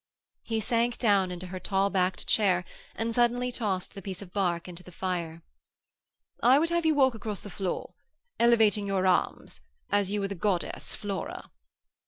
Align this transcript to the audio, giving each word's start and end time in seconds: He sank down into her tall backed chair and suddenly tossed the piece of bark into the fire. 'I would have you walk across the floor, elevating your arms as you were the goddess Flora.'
He 0.41 0.59
sank 0.59 0.97
down 0.97 1.29
into 1.29 1.45
her 1.45 1.59
tall 1.59 1.91
backed 1.91 2.25
chair 2.25 2.65
and 2.95 3.13
suddenly 3.13 3.51
tossed 3.51 3.93
the 3.93 4.01
piece 4.01 4.23
of 4.23 4.33
bark 4.33 4.67
into 4.67 4.81
the 4.81 4.91
fire. 4.91 5.43
'I 6.41 6.57
would 6.57 6.69
have 6.71 6.87
you 6.87 6.95
walk 6.95 7.13
across 7.13 7.41
the 7.41 7.51
floor, 7.51 7.93
elevating 8.39 8.87
your 8.87 9.05
arms 9.05 9.61
as 9.91 10.09
you 10.09 10.19
were 10.19 10.27
the 10.27 10.33
goddess 10.33 10.95
Flora.' 10.95 11.51